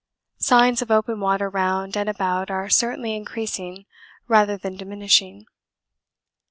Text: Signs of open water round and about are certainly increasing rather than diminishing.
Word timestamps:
Signs 0.39 0.81
of 0.81 0.89
open 0.89 1.19
water 1.19 1.47
round 1.47 1.95
and 1.95 2.09
about 2.09 2.49
are 2.49 2.69
certainly 2.69 3.15
increasing 3.15 3.85
rather 4.27 4.57
than 4.57 4.75
diminishing. 4.75 5.45